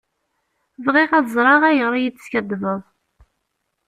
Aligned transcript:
Bɣiɣ 0.85 1.11
ad 1.17 1.27
ẓreɣ 1.35 1.61
ayɣer 1.69 1.93
i 1.95 1.99
iyi-d-teskaddbeḍ. 2.01 2.81